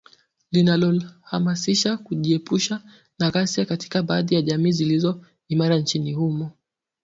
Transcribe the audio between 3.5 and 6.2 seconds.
katika baadhi ya jamii zilizo imara nchini